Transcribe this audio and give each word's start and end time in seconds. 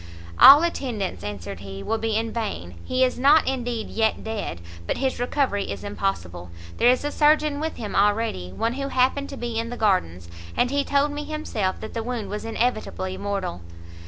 "All 0.39 0.63
attendance," 0.63 1.23
answered 1.23 1.59
he, 1.59 1.83
"will 1.83 1.99
be 1.99 2.15
in 2.15 2.33
vain; 2.33 2.73
he 2.85 3.03
is 3.03 3.19
not 3.19 3.45
indeed, 3.47 3.87
yet 3.87 4.23
dead, 4.23 4.59
but 4.87 4.97
his 4.97 5.19
recovery 5.19 5.69
is 5.69 5.83
impossible. 5.83 6.49
There 6.77 6.89
is 6.89 7.03
a 7.05 7.11
surgeon 7.11 7.59
with 7.59 7.75
him 7.75 7.95
already; 7.95 8.51
one 8.51 8.73
who 8.73 8.87
happened 8.87 9.29
to 9.29 9.37
be 9.37 9.59
in 9.59 9.69
the 9.69 9.77
gardens, 9.77 10.27
and 10.57 10.71
he 10.71 10.83
told 10.83 11.11
me 11.11 11.23
himself 11.25 11.79
that 11.81 11.93
the 11.93 12.01
wound 12.01 12.29
was 12.31 12.45
inevitably 12.45 13.15
mortal." 13.15 13.61